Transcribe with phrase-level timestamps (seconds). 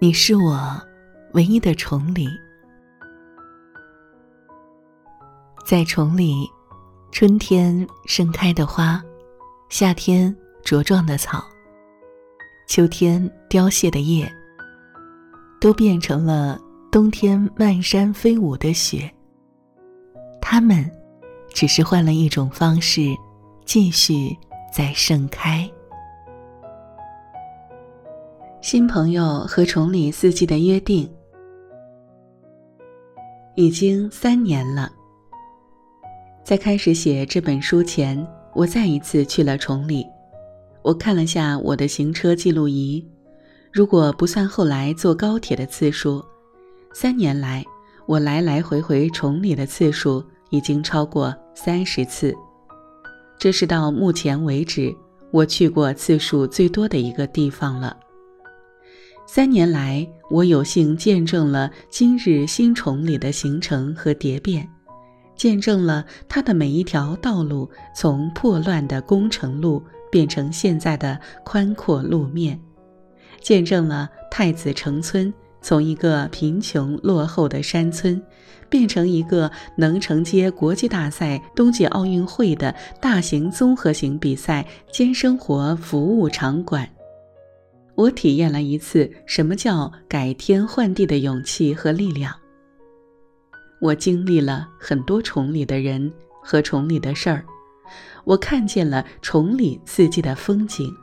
[0.00, 0.80] 你是我
[1.32, 2.28] 唯一的崇礼，
[5.66, 6.48] 在崇礼，
[7.10, 9.02] 春天盛开的花，
[9.68, 11.44] 夏天茁壮的草，
[12.68, 14.32] 秋天凋谢的叶，
[15.60, 16.60] 都变成了
[16.92, 19.12] 冬天漫山飞舞的雪。
[20.40, 20.88] 它们
[21.52, 23.16] 只是换了一种方式，
[23.64, 24.38] 继续
[24.72, 25.68] 在盛开。
[28.60, 31.08] 新朋友和崇礼四季的约定，
[33.54, 34.90] 已经三年了。
[36.42, 40.04] 在开始写这本书前，我再一次去了崇礼。
[40.82, 43.06] 我看了下我的行车记录仪，
[43.72, 46.22] 如果不算后来坐高铁的次数，
[46.92, 47.64] 三年来
[48.06, 52.34] 我来来回回崇礼的次数已经超过三十次。
[53.38, 54.92] 这是到目前为止
[55.30, 57.96] 我去过次数最多的一个地方了。
[59.30, 64.66] 三年来，我有幸见证了今日新崇礼的形成和蝶变，
[65.36, 72.58] 见证了它的每一条道路从破乱的工程路变成现在的宽阔路面，
[73.42, 78.20] 见证了太子城村从一个贫穷落后的山村，
[78.70, 86.88] 变成一个能承接国际大赛、冬季奥运会的大型综合型比赛兼生活服务场馆。
[87.98, 92.32] 我体验了一次什么叫改天换地的勇气和力量。
[93.80, 97.44] 我经历了很多崇礼的人和崇礼的事儿，
[98.22, 100.94] 我看见了崇礼四季的风景，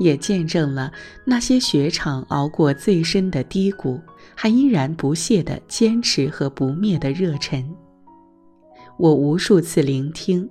[0.00, 0.92] 也见证了
[1.24, 4.00] 那些雪场熬过最深的低谷，
[4.34, 7.64] 还依然不懈的坚持和不灭的热忱。
[8.98, 10.50] 我无数次聆听，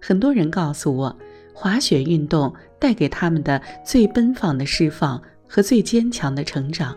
[0.00, 1.14] 很多人告诉我。
[1.60, 6.96] 滑雪运动带给他们的最奔放的释放和最坚强的成长，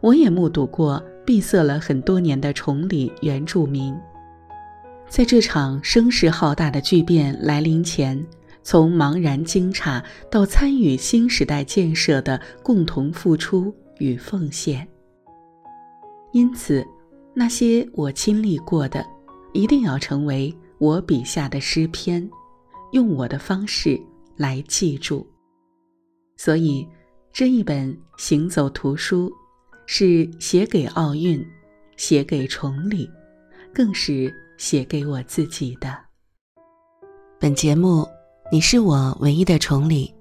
[0.00, 3.96] 我也目睹过闭塞了很多年的崇礼原住民，
[5.08, 8.24] 在这场声势浩大的巨变来临前，
[8.62, 14.86] 从茫然惊诧到参与新时代建设的共同付出与奉献。
[16.32, 16.86] 因此，
[17.32, 19.04] 那些我亲历过的，
[19.52, 22.28] 一定要成为我笔下的诗篇。
[22.92, 24.00] 用我的方式
[24.36, 25.26] 来记住，
[26.36, 26.86] 所以
[27.32, 29.32] 这一本行走图书
[29.86, 31.44] 是写给奥运，
[31.96, 33.08] 写给崇礼，
[33.74, 35.96] 更是写给我自己的。
[37.38, 38.02] 本节目
[38.50, 40.12] 《你是我唯一的崇礼》，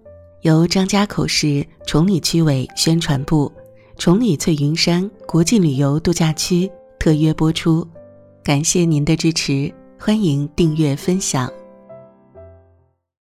[0.41, 3.51] 由张家口市崇礼区委宣传部、
[3.97, 7.87] 崇礼翠云山国际旅游度假区特约播出，
[8.43, 11.51] 感谢您的支持，欢迎订阅分享。